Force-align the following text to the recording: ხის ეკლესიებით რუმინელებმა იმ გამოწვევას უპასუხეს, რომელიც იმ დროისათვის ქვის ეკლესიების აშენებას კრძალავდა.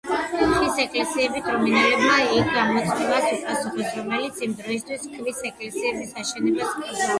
ხის 0.53 0.77
ეკლესიებით 0.83 1.49
რუმინელებმა 1.55 2.15
იმ 2.37 2.49
გამოწვევას 2.55 3.29
უპასუხეს, 3.35 3.93
რომელიც 3.99 4.43
იმ 4.49 4.57
დროისათვის 4.65 5.07
ქვის 5.15 5.45
ეკლესიების 5.53 6.21
აშენებას 6.25 6.77
კრძალავდა. 6.77 7.09